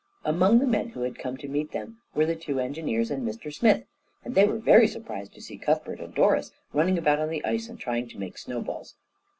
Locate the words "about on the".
6.97-7.45